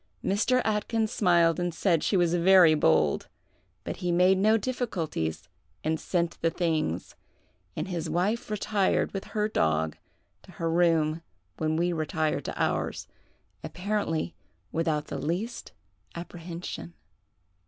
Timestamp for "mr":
0.25-0.63